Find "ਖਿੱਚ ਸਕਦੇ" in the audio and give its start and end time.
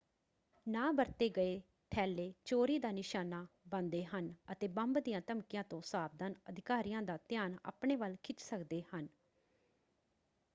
8.23-8.81